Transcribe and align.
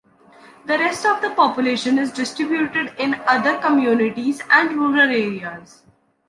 The 0.65 0.79
rest 0.79 1.05
of 1.05 1.21
the 1.21 1.29
population 1.29 1.99
is 1.99 2.11
distributed 2.11 2.91
in 2.97 3.21
other 3.27 3.59
communities 3.59 4.41
and 4.49 4.71
rural 4.75 5.11
areas. 5.11 5.83